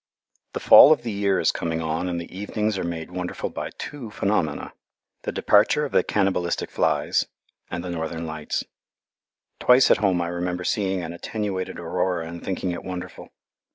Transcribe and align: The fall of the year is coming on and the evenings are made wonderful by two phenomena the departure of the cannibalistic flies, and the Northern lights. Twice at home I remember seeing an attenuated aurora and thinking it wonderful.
The 0.53 0.59
fall 0.59 0.91
of 0.91 1.03
the 1.03 1.11
year 1.11 1.39
is 1.39 1.51
coming 1.51 1.79
on 1.79 2.09
and 2.09 2.19
the 2.19 2.35
evenings 2.35 2.75
are 2.79 2.83
made 2.83 3.11
wonderful 3.11 3.51
by 3.51 3.69
two 3.77 4.09
phenomena 4.09 4.73
the 5.21 5.31
departure 5.31 5.85
of 5.85 5.91
the 5.91 6.03
cannibalistic 6.03 6.71
flies, 6.71 7.27
and 7.69 7.83
the 7.83 7.91
Northern 7.91 8.25
lights. 8.25 8.63
Twice 9.59 9.91
at 9.91 9.97
home 9.97 10.19
I 10.19 10.29
remember 10.29 10.63
seeing 10.63 11.03
an 11.03 11.13
attenuated 11.13 11.79
aurora 11.79 12.27
and 12.27 12.43
thinking 12.43 12.71
it 12.71 12.83
wonderful. 12.83 13.29